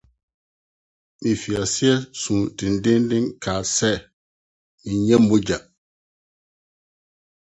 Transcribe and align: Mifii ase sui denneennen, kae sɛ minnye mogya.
Mifii 1.21 1.57
ase 1.63 1.91
sui 2.21 2.41
denneennen, 2.57 3.25
kae 3.43 3.61
sɛ 3.75 3.91
minnye 4.83 5.15
mogya. 5.27 5.57